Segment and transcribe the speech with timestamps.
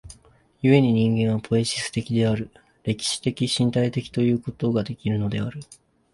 [0.63, 2.49] 故に人間はポイエシス的である、
[2.83, 5.59] 歴史的身体的ということができるのである。